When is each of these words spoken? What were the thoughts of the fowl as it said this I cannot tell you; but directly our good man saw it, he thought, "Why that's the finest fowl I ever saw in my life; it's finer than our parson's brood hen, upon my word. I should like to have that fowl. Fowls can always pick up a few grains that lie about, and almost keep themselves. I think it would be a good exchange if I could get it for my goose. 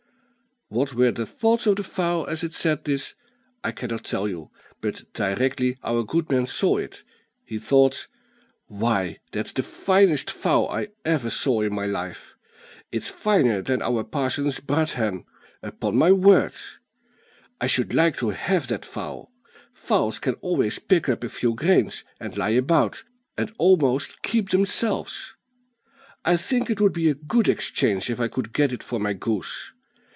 What 0.73 0.93
were 0.93 1.11
the 1.11 1.25
thoughts 1.25 1.67
of 1.67 1.75
the 1.75 1.83
fowl 1.83 2.25
as 2.27 2.45
it 2.45 2.53
said 2.53 2.85
this 2.85 3.13
I 3.61 3.73
cannot 3.73 4.05
tell 4.05 4.25
you; 4.25 4.51
but 4.79 5.03
directly 5.11 5.77
our 5.83 6.01
good 6.03 6.29
man 6.29 6.47
saw 6.47 6.77
it, 6.77 7.03
he 7.43 7.59
thought, 7.59 8.07
"Why 8.67 9.19
that's 9.33 9.51
the 9.51 9.63
finest 9.63 10.31
fowl 10.31 10.69
I 10.69 10.87
ever 11.03 11.29
saw 11.29 11.59
in 11.59 11.75
my 11.75 11.85
life; 11.87 12.35
it's 12.89 13.09
finer 13.09 13.61
than 13.61 13.81
our 13.81 14.05
parson's 14.05 14.61
brood 14.61 14.91
hen, 14.91 15.25
upon 15.61 15.97
my 15.97 16.13
word. 16.13 16.53
I 17.59 17.67
should 17.67 17.93
like 17.93 18.15
to 18.19 18.29
have 18.29 18.67
that 18.67 18.85
fowl. 18.85 19.29
Fowls 19.73 20.19
can 20.19 20.35
always 20.35 20.79
pick 20.79 21.09
up 21.09 21.21
a 21.25 21.27
few 21.27 21.53
grains 21.53 22.05
that 22.19 22.37
lie 22.37 22.51
about, 22.51 23.03
and 23.37 23.51
almost 23.57 24.21
keep 24.21 24.51
themselves. 24.51 25.35
I 26.23 26.37
think 26.37 26.69
it 26.69 26.79
would 26.79 26.93
be 26.93 27.09
a 27.09 27.13
good 27.13 27.49
exchange 27.49 28.09
if 28.09 28.21
I 28.21 28.29
could 28.29 28.53
get 28.53 28.71
it 28.71 28.83
for 28.83 29.01
my 29.01 29.11
goose. 29.11 29.73